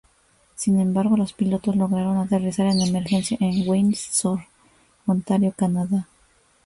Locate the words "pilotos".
1.33-1.75